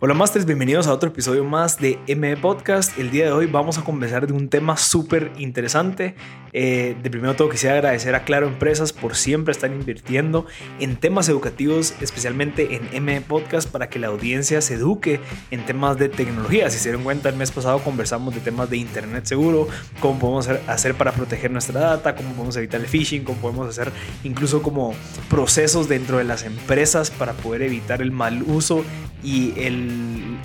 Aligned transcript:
Hola 0.00 0.12
Masters, 0.12 0.44
bienvenidos 0.44 0.88
a 0.88 0.92
otro 0.92 1.10
episodio 1.10 1.44
más 1.44 1.78
de 1.78 2.00
M 2.08 2.36
Podcast. 2.38 2.98
El 2.98 3.12
día 3.12 3.26
de 3.26 3.32
hoy 3.32 3.46
vamos 3.46 3.78
a 3.78 3.84
conversar 3.84 4.26
de 4.26 4.32
un 4.32 4.48
tema 4.48 4.76
súper 4.76 5.30
interesante. 5.38 6.16
Eh, 6.52 6.96
de 7.00 7.10
primero 7.10 7.34
todo 7.36 7.48
quisiera 7.48 7.76
agradecer 7.76 8.14
a 8.14 8.24
Claro 8.24 8.48
Empresas 8.48 8.92
por 8.92 9.14
siempre 9.14 9.52
estar 9.52 9.70
invirtiendo 9.70 10.46
en 10.80 10.96
temas 10.96 11.28
educativos, 11.28 11.94
especialmente 12.00 12.74
en 12.74 12.88
M 12.92 13.20
Podcast, 13.22 13.70
para 13.70 13.88
que 13.88 14.00
la 14.00 14.08
audiencia 14.08 14.60
se 14.60 14.74
eduque 14.74 15.20
en 15.52 15.64
temas 15.64 15.96
de 15.96 16.08
tecnología. 16.08 16.68
Si 16.70 16.78
se 16.78 16.88
dieron 16.88 17.04
cuenta, 17.04 17.28
el 17.28 17.36
mes 17.36 17.52
pasado 17.52 17.78
conversamos 17.78 18.34
de 18.34 18.40
temas 18.40 18.68
de 18.70 18.78
Internet 18.78 19.26
seguro, 19.26 19.68
cómo 20.00 20.18
podemos 20.18 20.48
hacer 20.48 20.94
para 20.94 21.12
proteger 21.12 21.52
nuestra 21.52 21.80
data, 21.80 22.16
cómo 22.16 22.30
podemos 22.30 22.56
evitar 22.56 22.80
el 22.80 22.88
phishing, 22.88 23.22
cómo 23.22 23.40
podemos 23.40 23.68
hacer 23.68 23.92
incluso 24.24 24.60
como 24.60 24.92
procesos 25.30 25.88
dentro 25.88 26.18
de 26.18 26.24
las 26.24 26.42
empresas 26.42 27.10
para 27.12 27.32
poder 27.32 27.62
evitar 27.62 28.02
el 28.02 28.10
mal 28.10 28.42
uso 28.42 28.84
y 29.24 29.54
el 29.56 29.83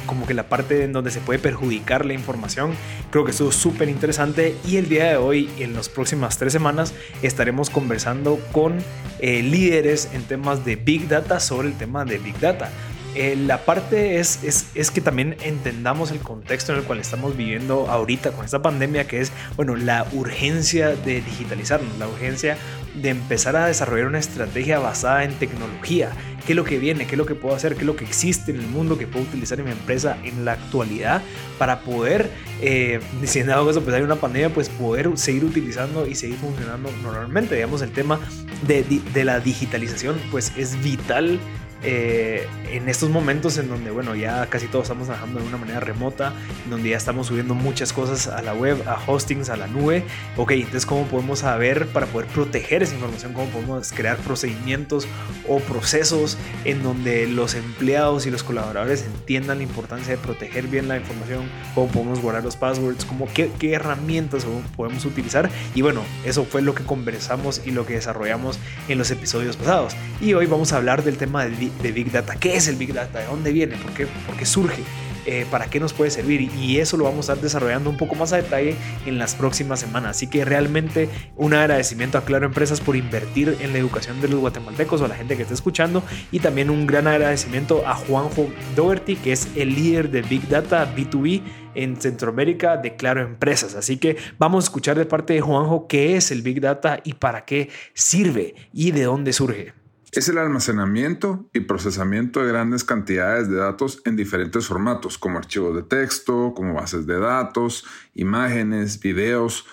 como 0.06 0.26
que 0.26 0.34
la 0.34 0.50
parte 0.50 0.84
en 0.84 0.94
donde 0.94 1.12
se 1.12 1.20
puede 1.20 1.40
perjudicar 1.40 2.06
la 2.06 2.14
información. 2.14 2.74
Creo 3.12 3.26
que 3.26 3.32
estuvo 3.32 3.52
súper 3.52 3.90
interesante 3.90 4.56
y 4.68 4.78
el 4.78 4.90
día 4.90 5.06
de 5.06 5.18
hoy, 5.18 5.50
en 5.60 5.74
las 5.74 5.90
próximas 5.90 6.38
tres 6.38 6.54
semanas, 6.54 6.94
estaremos 7.22 7.70
conversando 7.70 8.40
con 8.52 8.78
eh, 9.20 9.42
líderes 9.44 10.10
en 10.14 10.24
temas 10.24 10.66
de 10.66 10.76
Big 10.76 11.08
Data 11.08 11.40
sobre 11.40 11.68
el 11.68 11.76
tema 11.76 12.06
de 12.06 12.18
Big 12.18 12.40
Data. 12.40 12.70
Eh, 13.16 13.36
la 13.36 13.66
parte 13.66 14.20
es, 14.20 14.44
es, 14.44 14.68
es, 14.76 14.92
que 14.92 15.02
también 15.02 15.36
entendamos 15.42 16.12
el 16.12 16.20
contexto 16.20 16.74
en 16.74 16.80
el 16.80 16.86
cual 16.86 17.00
estamos 17.00 17.36
viviendo 17.36 17.90
ahorita 17.90 18.32
con 18.32 18.46
esta 18.46 18.62
pandemia, 18.62 19.08
que 19.08 19.20
es, 19.20 19.32
bueno, 19.56 19.76
la 19.76 20.06
urgencia 20.14 20.90
de 20.90 21.22
digitalizarnos, 21.22 21.98
la 21.98 22.08
urgencia 22.08 22.58
de 22.94 23.10
empezar 23.10 23.56
a 23.56 23.66
desarrollar 23.66 24.08
una 24.08 24.20
estrategia 24.20 24.80
basada 24.80 25.24
en 25.24 25.34
tecnología. 25.34 26.12
¿Qué 26.46 26.54
es 26.54 26.56
lo 26.56 26.64
que 26.64 26.78
viene? 26.78 27.06
¿Qué 27.06 27.14
es 27.14 27.18
lo 27.18 27.26
que 27.26 27.36
puedo 27.36 27.56
hacer? 27.56 27.74
¿Qué 27.74 27.82
es 27.82 27.86
lo 27.86 27.96
que 27.96 28.06
existe 28.06 28.52
en 28.52 28.60
el 28.60 28.68
mundo 28.68 28.98
que 28.98 29.08
puedo 29.08 29.26
utilizar 29.26 29.60
en 29.60 29.66
mi 29.66 29.72
empresa 29.72 30.18
en 30.24 30.46
la 30.46 30.54
actualidad 30.54 31.22
para 31.58 31.82
poder, 31.82 32.30
eh, 32.62 33.00
si 33.24 33.40
en 33.40 33.48
dado 33.48 33.66
caso 33.66 33.82
pues 33.82 33.96
hay 33.96 34.04
una 34.04 34.16
pandemia, 34.18 34.54
pues 34.54 34.70
poder 34.70 35.10
seguir 35.18 35.46
utilizando 35.46 36.06
y 36.06 36.14
seguir 36.14 36.38
funcionando 36.38 36.92
normalmente? 37.02 37.56
Digamos, 37.56 37.82
el 37.82 37.92
tema 37.92 38.20
de, 38.68 38.84
de 38.84 39.24
la 39.26 39.40
digitalización 39.40 40.20
pues 40.32 40.54
es 40.56 40.82
vital 40.84 41.40
eh, 41.84 42.48
en 42.72 42.90
estos 42.90 43.10
momentos 43.10 43.58
en 43.58 43.70
donde, 43.70 43.92
bueno, 43.92 44.16
ya 44.16 44.48
casi 44.48 44.68
todos 44.68 44.84
estamos 44.84 45.08
trabajando 45.08 45.40
de 45.40 45.48
una 45.48 45.58
manera 45.58 45.80
remota, 45.80 46.34
en 46.66 46.72
donde 46.72 46.90
ya 46.90 46.98
estamos 46.98 47.28
subiendo 47.28 47.56
muchas 47.56 47.94
cosas 47.94 48.28
a 48.28 48.42
la 48.42 48.54
web, 48.54 48.84
a 48.88 49.00
hostings, 49.08 49.50
a 49.50 49.58
la 49.58 49.68
nube, 49.68 50.04
ok, 50.36 50.52
entonces 50.52 50.86
cómo 50.86 51.06
podemos 51.06 51.40
saber 51.40 51.88
para 51.88 52.06
poder 52.08 52.28
proteger 52.30 52.84
esa 52.84 52.96
información, 52.96 53.34
cómo 53.34 53.48
podemos 53.48 53.92
crear 53.92 54.18
procedimientos 54.18 55.08
o 55.48 55.60
procesos 55.60 56.38
en 56.66 56.84
donde 56.84 57.28
los 57.28 57.56
empleados 57.56 58.26
y 58.26 58.32
los 58.32 58.44
colaboradores 58.44 59.04
entiendan 59.04 59.60
la 59.60 59.64
importancia 59.64 60.16
de 60.16 60.18
proteger 60.18 60.68
bien 60.68 60.88
la 60.88 60.98
información, 60.98 61.50
cómo 61.76 61.88
podemos 61.88 62.22
guardar 62.22 62.44
los 62.44 62.56
passwords, 62.56 63.06
cómo, 63.06 63.28
qué, 63.34 63.52
qué 63.58 63.74
herramientas 63.74 64.46
podemos 64.76 65.06
utilizar. 65.06 65.50
Y 65.76 65.82
bueno, 65.82 66.02
eso 66.26 66.46
fue 66.46 66.62
lo 66.62 66.76
que 66.76 66.84
conversamos 66.84 67.62
y 67.66 67.72
lo 67.72 67.86
que 67.86 67.94
desarrollamos 67.94 68.60
en 68.88 68.98
los 68.98 69.12
episodios 69.12 69.56
pasados. 69.56 69.96
Y 70.22 70.34
hoy 70.34 70.46
vamos 70.46 70.74
a 70.74 70.78
hablar 70.78 71.04
del 71.04 71.18
tema 71.18 71.44
del 71.44 71.56
de 71.82 71.92
Big 71.92 72.12
Data. 72.12 72.36
¿Qué 72.36 72.56
es 72.56 72.68
el 72.68 72.76
Big 72.76 72.94
Data? 72.94 73.20
¿De 73.20 73.26
dónde 73.26 73.52
viene? 73.52 73.76
¿Por 73.78 73.94
qué, 73.94 74.08
¿Por 74.26 74.36
qué 74.36 74.46
surge? 74.46 74.84
Eh, 75.26 75.46
¿Para 75.52 75.70
qué 75.70 75.80
nos 75.80 75.94
puede 75.94 76.10
servir? 76.10 76.50
Y 76.58 76.80
eso 76.80 76.98
lo 76.98 77.04
vamos 77.04 77.30
a 77.30 77.34
estar 77.34 77.44
desarrollando 77.44 77.90
un 77.90 77.98
poco 77.98 78.16
más 78.16 78.34
a 78.34 78.38
detalle 78.38 78.76
en 79.06 79.20
las 79.20 79.36
próximas 79.36 79.80
semanas. 79.80 80.18
Así 80.18 80.28
que 80.28 80.44
realmente 80.46 81.10
un 81.36 81.54
agradecimiento 81.54 82.18
a 82.18 82.26
Claro 82.26 82.46
Empresas 82.46 82.82
por 82.82 82.96
invertir 82.96 83.58
en 83.62 83.74
la 83.74 83.80
educación 83.80 84.22
de 84.22 84.28
los 84.28 84.40
guatemaltecos 84.40 85.02
o 85.02 85.08
la 85.08 85.16
gente 85.16 85.36
que 85.36 85.44
está 85.44 85.54
escuchando. 85.54 86.04
Y 86.32 86.40
también 86.40 86.70
un 86.70 86.88
gran 86.88 87.08
agradecimiento 87.08 87.86
a 87.86 87.96
Juanjo 87.96 88.50
Doherty, 88.76 89.18
que 89.18 89.32
es 89.32 89.50
el 89.56 89.76
líder 89.76 90.10
de 90.10 90.22
Big 90.24 90.48
Data 90.48 90.92
B2B 90.96 91.44
en 91.76 92.02
Centroamérica 92.02 92.78
de 92.78 92.96
Claro 92.96 93.22
Empresas. 93.22 93.76
Así 93.76 93.98
que 93.98 94.18
vamos 94.38 94.64
a 94.64 94.66
escuchar 94.66 94.98
de 94.98 95.06
parte 95.06 95.34
de 95.34 95.42
Juanjo 95.42 95.88
qué 95.88 96.16
es 96.16 96.32
el 96.32 96.42
Big 96.42 96.62
Data 96.62 97.02
y 97.04 97.14
para 97.14 97.46
qué 97.46 97.70
sirve 97.94 98.56
y 98.74 98.92
de 98.92 99.04
dónde 99.04 99.34
surge 99.34 99.79
es 100.12 100.28
el 100.28 100.38
almacenamiento 100.38 101.50
y 101.54 101.62
procesamiento 101.62 102.42
de 102.42 102.48
grandes 102.48 102.84
cantidades 102.84 103.50
de 103.50 103.58
datos 103.58 104.02
en 104.06 104.16
diferentes 104.16 104.66
formatos, 104.66 105.18
como 105.18 105.38
archivos 105.38 105.76
de 105.76 105.84
texto, 105.84 106.54
como 106.56 106.74
bases 106.74 107.06
de 107.06 107.20
datos, 107.20 107.86
imágenes, 108.16 109.00
videos, 109.00 109.66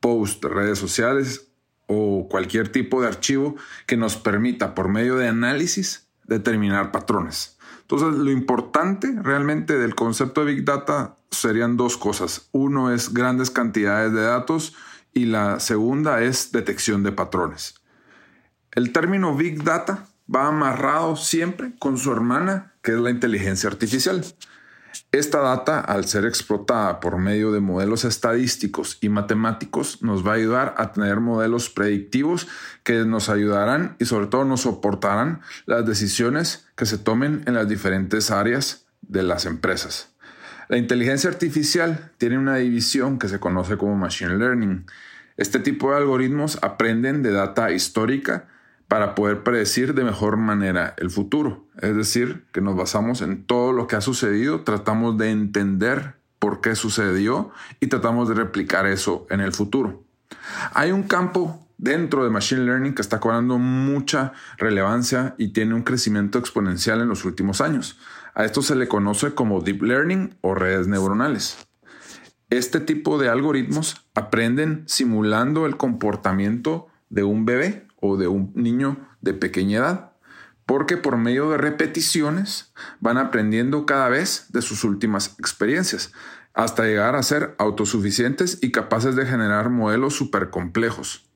posts 0.00 0.40
de 0.40 0.48
redes 0.48 0.78
sociales 0.78 1.48
o 1.86 2.28
cualquier 2.28 2.70
tipo 2.70 3.00
de 3.00 3.08
archivo 3.08 3.56
que 3.86 3.96
nos 3.96 4.16
permita, 4.16 4.74
por 4.74 4.88
medio 4.88 5.16
de 5.16 5.28
análisis, 5.28 6.08
determinar 6.24 6.90
patrones. 6.90 7.58
Entonces, 7.82 8.18
lo 8.18 8.30
importante 8.30 9.14
realmente 9.22 9.78
del 9.78 9.94
concepto 9.94 10.44
de 10.44 10.54
Big 10.54 10.64
Data 10.64 11.16
serían 11.30 11.76
dos 11.76 11.96
cosas. 11.96 12.48
Uno 12.52 12.92
es 12.92 13.12
grandes 13.12 13.50
cantidades 13.50 14.12
de 14.12 14.22
datos 14.22 14.74
y 15.12 15.26
la 15.26 15.60
segunda 15.60 16.22
es 16.22 16.50
detección 16.50 17.02
de 17.02 17.12
patrones. 17.12 17.74
El 18.74 18.92
término 18.92 19.36
Big 19.36 19.62
Data 19.62 20.06
va 20.34 20.48
amarrado 20.48 21.14
siempre 21.14 21.72
con 21.78 21.96
su 21.96 22.10
hermana, 22.10 22.72
que 22.82 22.92
es 22.92 22.98
la 22.98 23.10
inteligencia 23.10 23.68
artificial. 23.68 24.24
Esta 25.12 25.40
data, 25.40 25.80
al 25.80 26.06
ser 26.06 26.24
explotada 26.24 26.98
por 26.98 27.18
medio 27.18 27.52
de 27.52 27.60
modelos 27.60 28.04
estadísticos 28.04 28.98
y 29.00 29.08
matemáticos, 29.08 30.02
nos 30.02 30.26
va 30.26 30.32
a 30.32 30.36
ayudar 30.36 30.74
a 30.76 30.92
tener 30.92 31.20
modelos 31.20 31.70
predictivos 31.70 32.48
que 32.82 33.04
nos 33.04 33.28
ayudarán 33.28 33.96
y 34.00 34.06
sobre 34.06 34.26
todo 34.26 34.44
nos 34.44 34.62
soportarán 34.62 35.40
las 35.66 35.86
decisiones 35.86 36.66
que 36.74 36.86
se 36.86 36.98
tomen 36.98 37.42
en 37.46 37.54
las 37.54 37.68
diferentes 37.68 38.32
áreas 38.32 38.86
de 39.02 39.22
las 39.22 39.46
empresas. 39.46 40.10
La 40.68 40.78
inteligencia 40.78 41.30
artificial 41.30 42.12
tiene 42.18 42.38
una 42.38 42.56
división 42.56 43.18
que 43.18 43.28
se 43.28 43.38
conoce 43.38 43.76
como 43.76 43.94
Machine 43.96 44.36
Learning. 44.36 44.86
Este 45.36 45.60
tipo 45.60 45.90
de 45.90 45.98
algoritmos 45.98 46.58
aprenden 46.62 47.22
de 47.22 47.30
data 47.30 47.70
histórica 47.70 48.48
para 48.88 49.14
poder 49.14 49.42
predecir 49.42 49.94
de 49.94 50.04
mejor 50.04 50.36
manera 50.36 50.94
el 50.98 51.10
futuro. 51.10 51.66
Es 51.80 51.96
decir, 51.96 52.44
que 52.52 52.60
nos 52.60 52.76
basamos 52.76 53.22
en 53.22 53.44
todo 53.44 53.72
lo 53.72 53.86
que 53.86 53.96
ha 53.96 54.00
sucedido, 54.00 54.62
tratamos 54.62 55.18
de 55.18 55.30
entender 55.30 56.14
por 56.38 56.60
qué 56.60 56.74
sucedió 56.76 57.50
y 57.80 57.86
tratamos 57.86 58.28
de 58.28 58.34
replicar 58.34 58.86
eso 58.86 59.26
en 59.30 59.40
el 59.40 59.52
futuro. 59.52 60.04
Hay 60.72 60.92
un 60.92 61.04
campo 61.04 61.66
dentro 61.78 62.24
de 62.24 62.30
Machine 62.30 62.62
Learning 62.62 62.94
que 62.94 63.02
está 63.02 63.20
cobrando 63.20 63.58
mucha 63.58 64.32
relevancia 64.58 65.34
y 65.38 65.48
tiene 65.48 65.74
un 65.74 65.82
crecimiento 65.82 66.38
exponencial 66.38 67.00
en 67.00 67.08
los 67.08 67.24
últimos 67.24 67.60
años. 67.60 67.98
A 68.34 68.44
esto 68.44 68.62
se 68.62 68.74
le 68.74 68.88
conoce 68.88 69.34
como 69.34 69.60
Deep 69.60 69.82
Learning 69.82 70.36
o 70.40 70.54
redes 70.54 70.86
neuronales. 70.86 71.56
Este 72.50 72.80
tipo 72.80 73.18
de 73.18 73.28
algoritmos 73.28 74.06
aprenden 74.14 74.84
simulando 74.86 75.66
el 75.66 75.76
comportamiento 75.76 76.88
de 77.08 77.24
un 77.24 77.44
bebé 77.46 77.86
o 78.04 78.18
de 78.18 78.28
un 78.28 78.52
niño 78.54 78.98
de 79.22 79.32
pequeña 79.32 79.78
edad, 79.78 80.12
porque 80.66 80.98
por 80.98 81.16
medio 81.16 81.50
de 81.50 81.56
repeticiones 81.56 82.72
van 83.00 83.16
aprendiendo 83.16 83.86
cada 83.86 84.10
vez 84.10 84.46
de 84.50 84.60
sus 84.60 84.84
últimas 84.84 85.36
experiencias, 85.38 86.12
hasta 86.52 86.84
llegar 86.84 87.16
a 87.16 87.22
ser 87.22 87.54
autosuficientes 87.58 88.58
y 88.60 88.72
capaces 88.72 89.16
de 89.16 89.24
generar 89.24 89.70
modelos 89.70 90.14
súper 90.14 90.50
complejos. 90.50 91.26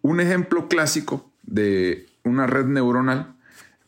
Un 0.00 0.20
ejemplo 0.20 0.66
clásico 0.66 1.30
de 1.42 2.08
una 2.24 2.46
red 2.46 2.64
neuronal 2.64 3.36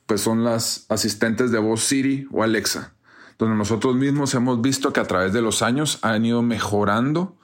pues 0.07 0.21
son 0.21 0.45
las 0.45 0.85
asistentes 0.91 1.51
de 1.51 1.59
voz 1.59 1.83
Siri 1.83 2.29
o 2.31 2.43
Alexa, 2.43 2.93
donde 3.39 3.57
nosotros 3.57 3.97
mismos 3.97 4.35
hemos 4.35 4.61
visto 4.61 4.93
que 4.93 5.01
a 5.01 5.07
través 5.07 5.33
de 5.33 5.41
los 5.41 5.63
años 5.63 5.99
han 6.03 6.27
ido 6.27 6.43
mejorando 6.43 7.39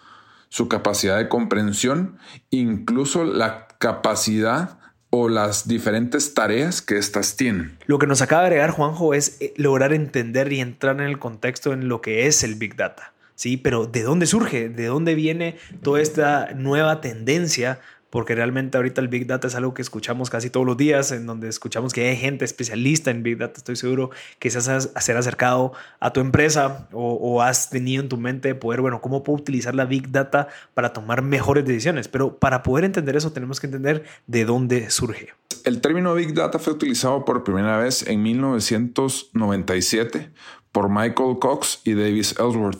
su 0.50 0.68
capacidad 0.68 1.16
de 1.16 1.30
comprensión, 1.30 2.18
incluso 2.50 3.24
la 3.24 3.69
capacidad 3.80 4.78
o 5.08 5.28
las 5.28 5.66
diferentes 5.66 6.34
tareas 6.34 6.82
que 6.82 6.98
éstas 6.98 7.34
tienen. 7.36 7.76
Lo 7.86 7.98
que 7.98 8.06
nos 8.06 8.22
acaba 8.22 8.42
de 8.42 8.48
agregar 8.48 8.70
Juanjo 8.70 9.14
es 9.14 9.38
eh, 9.40 9.52
lograr 9.56 9.92
entender 9.92 10.52
y 10.52 10.60
entrar 10.60 11.00
en 11.00 11.06
el 11.06 11.18
contexto 11.18 11.72
en 11.72 11.88
lo 11.88 12.00
que 12.00 12.28
es 12.28 12.44
el 12.44 12.54
Big 12.54 12.76
Data. 12.76 13.12
Sí, 13.34 13.56
pero 13.56 13.86
¿de 13.86 14.02
dónde 14.02 14.26
surge? 14.26 14.68
¿De 14.68 14.86
dónde 14.86 15.14
viene 15.14 15.56
toda 15.82 16.02
esta 16.02 16.50
nueva 16.54 17.00
tendencia 17.00 17.80
porque 18.10 18.34
realmente 18.34 18.76
ahorita 18.76 19.00
el 19.00 19.08
Big 19.08 19.26
Data 19.26 19.46
es 19.46 19.54
algo 19.54 19.72
que 19.72 19.82
escuchamos 19.82 20.30
casi 20.30 20.50
todos 20.50 20.66
los 20.66 20.76
días, 20.76 21.12
en 21.12 21.26
donde 21.26 21.48
escuchamos 21.48 21.92
que 21.92 22.08
hay 22.08 22.16
gente 22.16 22.44
especialista 22.44 23.10
en 23.10 23.22
Big 23.22 23.38
Data. 23.38 23.54
Estoy 23.56 23.76
seguro 23.76 24.10
que 24.38 24.50
se 24.50 24.58
has 24.58 24.90
acercado 24.94 25.72
a 26.00 26.12
tu 26.12 26.20
empresa 26.20 26.88
o, 26.92 27.40
has 27.40 27.70
tenido 27.70 28.02
en 28.02 28.08
tu 28.08 28.16
mente 28.16 28.54
poder, 28.54 28.80
bueno, 28.80 29.00
cómo 29.00 29.22
puedo 29.22 29.38
utilizar 29.38 29.74
la 29.74 29.84
Big 29.84 30.10
Data 30.10 30.48
para 30.74 30.92
tomar 30.92 31.22
mejores 31.22 31.64
decisiones. 31.64 32.08
Pero 32.08 32.36
para 32.36 32.62
poder 32.62 32.84
entender 32.84 33.16
eso 33.16 33.32
tenemos 33.32 33.60
que 33.60 33.68
entender 33.68 34.04
de 34.26 34.44
dónde 34.44 34.90
surge. 34.90 35.28
El 35.64 35.80
término 35.80 36.14
Big 36.14 36.34
Data 36.34 36.58
fue 36.58 36.72
utilizado 36.72 37.24
por 37.24 37.44
primera 37.44 37.78
vez 37.78 38.06
en 38.06 38.22
1997 38.22 40.30
por 40.72 40.88
Michael 40.88 41.38
Cox 41.40 41.80
y 41.84 41.94
Davis 41.94 42.34
Ellsworth. 42.38 42.78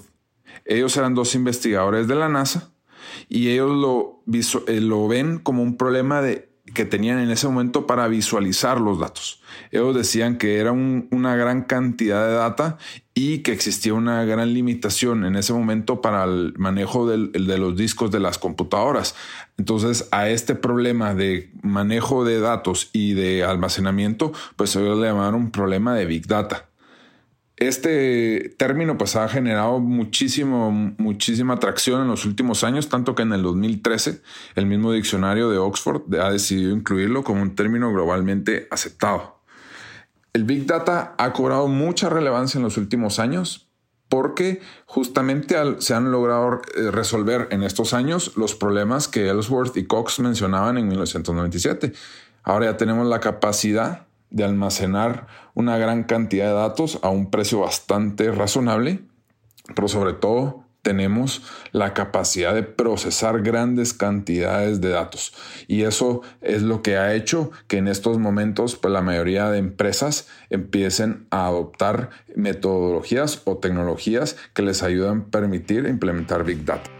Ellos 0.64 0.96
eran 0.96 1.14
dos 1.14 1.34
investigadores 1.34 2.08
de 2.08 2.14
la 2.14 2.28
NASA 2.28 2.69
y 3.28 3.48
ellos 3.48 3.70
lo, 3.76 4.22
eh, 4.66 4.80
lo 4.80 5.08
ven 5.08 5.38
como 5.38 5.62
un 5.62 5.76
problema 5.76 6.22
de 6.22 6.50
que 6.74 6.84
tenían 6.84 7.18
en 7.18 7.30
ese 7.30 7.46
momento 7.48 7.86
para 7.86 8.06
visualizar 8.08 8.80
los 8.80 8.98
datos. 8.98 9.42
Ellos 9.70 9.94
decían 9.94 10.38
que 10.38 10.58
era 10.58 10.72
una 10.72 11.36
gran 11.36 11.62
cantidad 11.62 12.26
de 12.26 12.34
data 12.34 12.78
y 13.14 13.38
que 13.38 13.52
existía 13.52 13.94
una 13.94 14.24
gran 14.24 14.54
limitación 14.54 15.24
en 15.24 15.36
ese 15.36 15.52
momento 15.52 16.00
para 16.00 16.24
el 16.24 16.54
manejo 16.56 17.08
de 17.08 17.58
los 17.58 17.76
discos 17.76 18.10
de 18.10 18.20
las 18.20 18.38
computadoras. 18.38 19.14
Entonces, 19.58 20.08
a 20.12 20.28
este 20.28 20.54
problema 20.54 21.14
de 21.14 21.50
manejo 21.62 22.24
de 22.24 22.40
datos 22.40 22.90
y 22.92 23.14
de 23.14 23.44
almacenamiento, 23.44 24.32
pues 24.56 24.74
ellos 24.76 24.98
le 24.98 25.08
llamaron 25.08 25.50
problema 25.50 25.94
de 25.94 26.06
Big 26.06 26.26
Data. 26.26 26.69
Este 27.60 28.54
término 28.56 28.96
pues 28.96 29.16
ha 29.16 29.28
generado 29.28 29.80
muchísimo, 29.80 30.70
muchísima 30.96 31.54
atracción 31.54 32.00
en 32.00 32.08
los 32.08 32.24
últimos 32.24 32.64
años, 32.64 32.88
tanto 32.88 33.14
que 33.14 33.22
en 33.22 33.34
el 33.34 33.42
2013 33.42 34.22
el 34.54 34.64
mismo 34.64 34.92
diccionario 34.92 35.50
de 35.50 35.58
Oxford 35.58 36.02
ha 36.14 36.30
decidido 36.30 36.74
incluirlo 36.74 37.22
como 37.22 37.42
un 37.42 37.54
término 37.54 37.92
globalmente 37.92 38.66
aceptado. 38.70 39.42
El 40.32 40.44
Big 40.44 40.64
Data 40.64 41.14
ha 41.18 41.34
cobrado 41.34 41.68
mucha 41.68 42.08
relevancia 42.08 42.56
en 42.56 42.64
los 42.64 42.78
últimos 42.78 43.18
años 43.18 43.68
porque 44.08 44.62
justamente 44.86 45.54
se 45.80 45.92
han 45.92 46.10
logrado 46.10 46.62
eh, 46.74 46.90
resolver 46.90 47.48
en 47.50 47.62
estos 47.62 47.92
años 47.92 48.38
los 48.38 48.54
problemas 48.54 49.06
que 49.06 49.28
Ellsworth 49.28 49.76
y 49.76 49.84
Cox 49.84 50.18
mencionaban 50.20 50.78
en 50.78 50.88
1997. 50.88 51.92
Ahora 52.42 52.66
ya 52.72 52.76
tenemos 52.78 53.06
la 53.06 53.20
capacidad 53.20 54.06
de 54.30 54.44
almacenar 54.44 55.26
una 55.54 55.76
gran 55.78 56.04
cantidad 56.04 56.46
de 56.46 56.54
datos 56.54 56.98
a 57.02 57.10
un 57.10 57.30
precio 57.30 57.60
bastante 57.60 58.30
razonable, 58.30 59.00
pero 59.74 59.88
sobre 59.88 60.14
todo 60.14 60.64
tenemos 60.82 61.42
la 61.72 61.92
capacidad 61.92 62.54
de 62.54 62.62
procesar 62.62 63.42
grandes 63.42 63.92
cantidades 63.92 64.80
de 64.80 64.90
datos. 64.90 65.34
Y 65.68 65.82
eso 65.82 66.22
es 66.40 66.62
lo 66.62 66.82
que 66.82 66.96
ha 66.96 67.14
hecho 67.14 67.50
que 67.66 67.76
en 67.76 67.88
estos 67.88 68.18
momentos 68.18 68.76
pues, 68.76 68.92
la 68.92 69.02
mayoría 69.02 69.50
de 69.50 69.58
empresas 69.58 70.28
empiecen 70.48 71.26
a 71.30 71.46
adoptar 71.46 72.10
metodologías 72.34 73.42
o 73.44 73.58
tecnologías 73.58 74.36
que 74.54 74.62
les 74.62 74.82
ayudan 74.82 75.20
a 75.20 75.30
permitir 75.30 75.86
implementar 75.86 76.44
Big 76.44 76.64
Data 76.64 76.90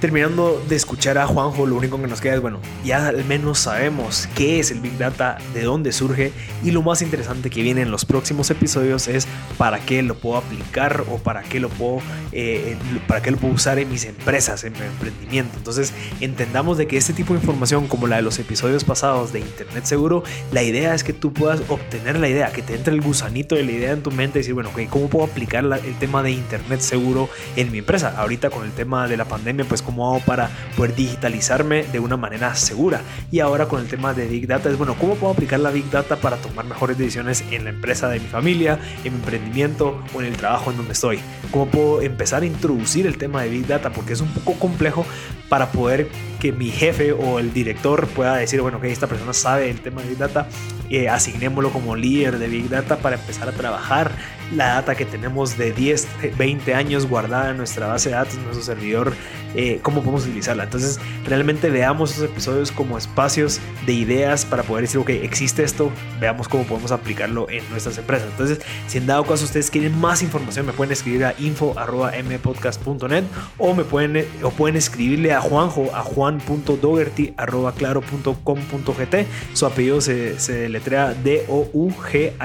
terminando 0.00 0.62
de 0.68 0.76
escuchar 0.76 1.18
a 1.18 1.26
Juanjo, 1.26 1.66
lo 1.66 1.76
único 1.76 2.00
que 2.00 2.06
nos 2.06 2.20
queda 2.20 2.34
es, 2.34 2.40
bueno, 2.40 2.60
ya 2.84 3.08
al 3.08 3.24
menos 3.24 3.58
sabemos 3.58 4.28
qué 4.34 4.60
es 4.60 4.70
el 4.70 4.80
Big 4.80 4.98
Data, 4.98 5.38
de 5.54 5.62
dónde 5.62 5.92
surge 5.92 6.32
y 6.64 6.70
lo 6.70 6.82
más 6.82 7.02
interesante 7.02 7.50
que 7.50 7.62
viene 7.62 7.82
en 7.82 7.90
los 7.90 8.04
próximos 8.04 8.50
episodios 8.50 9.08
es 9.08 9.26
para 9.58 9.80
qué 9.80 10.02
lo 10.02 10.14
puedo 10.16 10.38
aplicar 10.38 11.04
o 11.10 11.18
para 11.18 11.42
qué 11.42 11.60
lo 11.60 11.68
puedo, 11.68 12.00
eh, 12.32 12.76
para 13.06 13.22
qué 13.22 13.30
lo 13.30 13.38
puedo 13.38 13.54
usar 13.54 13.78
en 13.78 13.90
mis 13.90 14.04
empresas, 14.04 14.64
en 14.64 14.72
mi 14.74 14.80
emprendimiento. 14.80 15.56
Entonces 15.56 15.92
entendamos 16.20 16.78
de 16.78 16.86
que 16.86 16.96
este 16.96 17.12
tipo 17.12 17.34
de 17.34 17.40
información 17.40 17.88
como 17.88 18.06
la 18.06 18.16
de 18.16 18.22
los 18.22 18.38
episodios 18.38 18.84
pasados 18.84 19.32
de 19.32 19.40
Internet 19.40 19.84
Seguro, 19.84 20.22
la 20.52 20.62
idea 20.62 20.94
es 20.94 21.04
que 21.04 21.12
tú 21.12 21.32
puedas 21.32 21.62
obtener 21.68 22.18
la 22.18 22.28
idea, 22.28 22.52
que 22.52 22.62
te 22.62 22.74
entre 22.74 22.94
el 22.94 23.00
gusanito 23.00 23.54
de 23.54 23.64
la 23.64 23.72
idea 23.72 23.92
en 23.92 24.02
tu 24.02 24.10
mente 24.10 24.38
y 24.38 24.40
decir, 24.40 24.54
bueno, 24.54 24.70
¿cómo 24.90 25.08
puedo 25.08 25.24
aplicar 25.24 25.64
el 25.64 25.98
tema 25.98 26.22
de 26.22 26.30
Internet 26.30 26.80
Seguro 26.80 27.28
en 27.56 27.72
mi 27.72 27.78
empresa? 27.78 28.14
Ahorita 28.16 28.50
con 28.50 28.64
el 28.64 28.72
tema 28.72 29.08
de 29.08 29.16
la 29.16 29.24
pandemia, 29.24 29.64
pues 29.64 29.82
cómo 29.86 30.08
hago 30.08 30.20
para 30.24 30.50
poder 30.76 30.94
digitalizarme 30.94 31.84
de 31.84 32.00
una 32.00 32.16
manera 32.16 32.54
segura. 32.54 33.00
Y 33.30 33.40
ahora 33.40 33.66
con 33.66 33.80
el 33.80 33.86
tema 33.86 34.12
de 34.12 34.26
Big 34.26 34.46
Data 34.46 34.68
es, 34.68 34.76
bueno, 34.76 34.96
¿cómo 35.00 35.14
puedo 35.14 35.32
aplicar 35.32 35.60
la 35.60 35.70
Big 35.70 35.88
Data 35.90 36.16
para 36.16 36.36
tomar 36.36 36.66
mejores 36.66 36.98
decisiones 36.98 37.44
en 37.50 37.64
la 37.64 37.70
empresa 37.70 38.08
de 38.08 38.20
mi 38.20 38.26
familia, 38.26 38.78
en 39.04 39.14
mi 39.14 39.18
emprendimiento 39.20 40.02
o 40.12 40.20
en 40.20 40.26
el 40.26 40.36
trabajo 40.36 40.70
en 40.70 40.76
donde 40.76 40.92
estoy? 40.92 41.20
¿Cómo 41.50 41.66
puedo 41.66 42.02
empezar 42.02 42.42
a 42.42 42.46
introducir 42.46 43.06
el 43.06 43.16
tema 43.16 43.42
de 43.42 43.48
Big 43.48 43.66
Data? 43.66 43.90
Porque 43.90 44.12
es 44.12 44.20
un 44.20 44.28
poco 44.28 44.58
complejo 44.58 45.06
para 45.48 45.70
poder 45.70 46.08
que 46.40 46.52
mi 46.52 46.70
jefe 46.70 47.12
o 47.12 47.38
el 47.38 47.52
director 47.52 48.06
pueda 48.08 48.36
decir, 48.36 48.60
bueno, 48.60 48.80
que 48.80 48.90
esta 48.90 49.06
persona 49.06 49.32
sabe 49.32 49.70
el 49.70 49.80
tema 49.80 50.02
de 50.02 50.08
Big 50.08 50.18
Data, 50.18 50.48
eh, 50.90 51.08
asignémoslo 51.08 51.70
como 51.70 51.96
líder 51.96 52.38
de 52.38 52.48
Big 52.48 52.68
Data 52.68 52.98
para 52.98 53.16
empezar 53.16 53.48
a 53.48 53.52
trabajar 53.52 54.10
la 54.54 54.74
data 54.74 54.94
que 54.94 55.04
tenemos 55.04 55.58
de 55.58 55.72
10, 55.72 56.36
20 56.36 56.74
años 56.74 57.06
guardada 57.06 57.50
en 57.50 57.56
nuestra 57.56 57.86
base 57.86 58.10
de 58.10 58.14
datos, 58.16 58.34
en 58.34 58.44
nuestro 58.44 58.62
servidor, 58.62 59.12
eh, 59.54 59.80
cómo 59.82 60.00
podemos 60.00 60.24
utilizarla. 60.24 60.64
Entonces, 60.64 61.00
realmente 61.24 61.70
veamos 61.70 62.12
esos 62.12 62.24
episodios 62.24 62.70
como 62.70 62.98
espacios 62.98 63.60
de 63.86 63.92
ideas 63.94 64.44
para 64.44 64.62
poder 64.62 64.82
decir, 64.82 65.00
ok, 65.00 65.10
existe 65.10 65.64
esto, 65.64 65.90
veamos 66.20 66.48
cómo 66.48 66.64
podemos 66.64 66.92
aplicarlo 66.92 67.48
en 67.50 67.68
nuestras 67.70 67.98
empresas. 67.98 68.28
Entonces, 68.30 68.60
si 68.86 68.98
en 68.98 69.06
dado 69.06 69.24
caso 69.24 69.44
ustedes 69.44 69.70
quieren 69.70 69.98
más 69.98 70.22
información, 70.22 70.66
me 70.66 70.72
pueden 70.72 70.92
escribir 70.92 71.24
a 71.24 71.34
info.mpodcast.net 71.38 73.24
o 73.58 73.74
me 73.74 73.84
pueden, 73.84 74.26
o 74.42 74.50
pueden 74.50 74.76
escribirle 74.76 75.32
a 75.32 75.40
Juanjo, 75.40 75.90
a 75.94 76.02
juan.dogerty.claro.com.gt. 76.26 79.16
Su 79.52 79.66
apellido 79.66 80.00
se, 80.00 80.40
se 80.40 80.54
deletrea 80.54 81.14
D-O-U-G-H-E-R-T-Y 81.14 82.36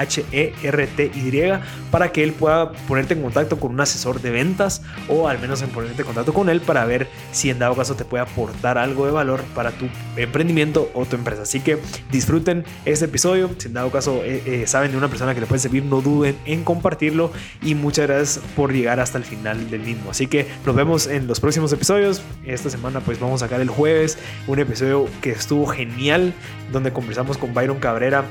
para 1.90 2.12
que 2.12 2.22
él 2.22 2.32
pueda 2.32 2.70
ponerte 2.86 3.14
en 3.14 3.22
contacto 3.22 3.58
con 3.58 3.72
un 3.72 3.80
asesor 3.80 4.20
de 4.20 4.30
ventas 4.30 4.82
o 5.08 5.26
al 5.28 5.40
menos 5.40 5.60
en 5.62 5.70
ponerte 5.70 6.02
en 6.02 6.06
contacto 6.06 6.32
con 6.32 6.48
él 6.48 6.60
para 6.60 6.84
ver 6.84 7.08
si 7.32 7.50
en 7.50 7.58
dado 7.58 7.74
caso 7.74 7.96
te 7.96 8.04
puede 8.04 8.22
aportar 8.22 8.78
algo 8.78 9.04
de 9.06 9.12
valor 9.12 9.42
para 9.54 9.72
tu 9.72 9.88
emprendimiento 10.16 10.88
o 10.94 11.04
tu 11.06 11.16
empresa. 11.16 11.42
Así 11.42 11.58
que 11.60 11.80
disfruten 12.10 12.64
este 12.84 13.06
episodio. 13.06 13.50
Si 13.58 13.66
en 13.68 13.74
dado 13.74 13.90
caso 13.90 14.22
eh, 14.24 14.42
eh, 14.46 14.64
saben 14.66 14.92
de 14.92 14.98
una 14.98 15.08
persona 15.08 15.34
que 15.34 15.40
le 15.40 15.46
puede 15.46 15.58
servir, 15.60 15.84
no 15.84 16.00
duden 16.00 16.38
en 16.44 16.62
compartirlo 16.64 17.32
y 17.62 17.74
muchas 17.74 18.06
gracias 18.06 18.40
por 18.54 18.72
llegar 18.72 19.00
hasta 19.00 19.18
el 19.18 19.24
final 19.24 19.68
del 19.70 19.80
mismo. 19.80 20.10
Así 20.10 20.28
que 20.28 20.46
nos 20.64 20.76
vemos 20.76 21.06
en 21.06 21.26
los 21.26 21.40
próximos 21.40 21.72
episodios. 21.72 22.22
Esta 22.44 22.68
semana 22.70 23.00
pues 23.00 23.18
vamos 23.18 23.42
a 23.42 23.46
sacar 23.46 23.60
el 23.60 23.70
jueves 23.72 24.18
un 24.46 24.58
episodio 24.58 25.08
que 25.20 25.30
estuvo 25.30 25.66
genial 25.66 26.32
donde 26.70 26.92
conversamos 26.92 27.38
con 27.38 27.54
Byron 27.54 27.78
Cabrera 27.78 28.24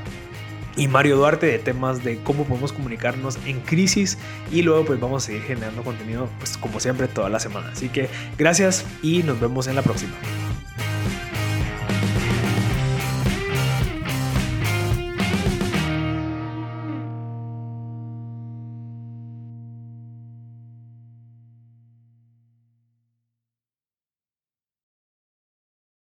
y 0.76 0.88
Mario 0.88 1.18
Duarte 1.18 1.48
de 1.48 1.60
temas 1.60 2.04
de 2.04 2.18
cómo 2.24 2.46
podemos 2.46 2.72
comunicarnos 2.72 3.38
en 3.46 3.60
crisis 3.62 4.18
y 4.52 4.62
luego 4.62 4.86
pues 4.86 5.00
vamos 5.00 5.24
a 5.24 5.26
seguir 5.28 5.44
generando 5.44 5.84
contenido 5.84 6.30
pues 6.40 6.58
como 6.58 6.80
siempre 6.80 7.08
toda 7.08 7.30
la 7.30 7.40
semana. 7.40 7.70
Así 7.74 7.90
que 7.90 8.10
gracias 8.38 8.86
y 9.02 9.24
nos 9.24 9.40
vemos 9.40 9.68
en 9.68 9.76
la 9.76 9.82
próxima. 9.82 10.14